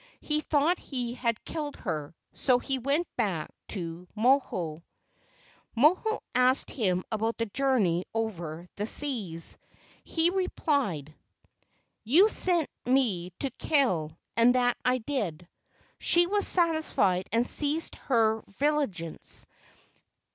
[0.21, 4.81] He thought he had killed her, so he went back to Moho.
[5.77, 9.59] Moho asked him about his journey over the seas.
[10.03, 11.13] He replied,
[12.03, 15.47] "You sent me to kill, and that I did."
[15.99, 19.45] She was satisfied and ceased her vigi¬ lance.